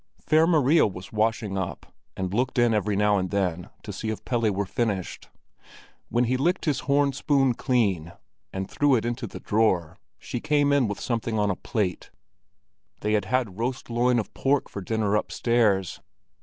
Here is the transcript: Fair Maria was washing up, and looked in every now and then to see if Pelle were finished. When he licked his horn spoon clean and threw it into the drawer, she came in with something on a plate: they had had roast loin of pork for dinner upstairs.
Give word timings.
Fair 0.19 0.47
Maria 0.47 0.87
was 0.87 1.13
washing 1.13 1.59
up, 1.59 1.93
and 2.17 2.33
looked 2.33 2.57
in 2.57 2.73
every 2.73 2.95
now 2.95 3.19
and 3.19 3.29
then 3.29 3.69
to 3.83 3.93
see 3.93 4.09
if 4.09 4.25
Pelle 4.25 4.51
were 4.51 4.65
finished. 4.65 5.29
When 6.09 6.23
he 6.23 6.37
licked 6.37 6.65
his 6.65 6.79
horn 6.79 7.13
spoon 7.13 7.53
clean 7.53 8.13
and 8.51 8.67
threw 8.67 8.95
it 8.95 9.05
into 9.05 9.27
the 9.27 9.39
drawer, 9.39 9.99
she 10.17 10.39
came 10.39 10.73
in 10.73 10.87
with 10.87 10.99
something 10.99 11.37
on 11.37 11.51
a 11.51 11.55
plate: 11.55 12.09
they 13.01 13.13
had 13.13 13.25
had 13.25 13.59
roast 13.59 13.91
loin 13.91 14.17
of 14.17 14.33
pork 14.33 14.67
for 14.69 14.81
dinner 14.81 15.15
upstairs. 15.15 15.99